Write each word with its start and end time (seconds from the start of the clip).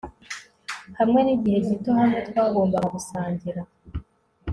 hamwe 0.99 1.19
nigihe 1.23 1.57
gito 1.67 1.89
hamwe 1.99 2.19
twagombaga 2.27 2.87
gusangira 2.95 3.61